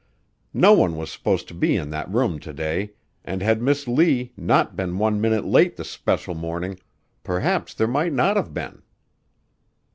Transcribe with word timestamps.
No 0.55 0.73
one 0.73 0.97
was 0.97 1.11
supposed 1.11 1.47
to 1.49 1.53
be 1.53 1.75
in 1.77 1.91
that 1.91 2.09
room 2.09 2.39
to 2.39 2.51
day, 2.53 2.93
and 3.23 3.43
had 3.43 3.61
Miss 3.61 3.87
Lee 3.87 4.33
not 4.35 4.75
been 4.75 4.97
one 4.97 5.21
minute 5.21 5.45
late 5.45 5.75
this 5.77 5.89
especial 5.91 6.33
morning, 6.33 6.79
perhaps 7.23 7.75
there 7.75 7.85
might 7.85 8.11
not 8.11 8.35
have 8.35 8.51
been. 8.51 8.81